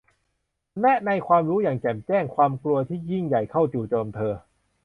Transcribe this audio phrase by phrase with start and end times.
[0.81, 4.33] และในความรู้อย่างแจ่มแจ้ง ความกลัวที่ยิ่งใหญ่เข้าจู่โจมเธอ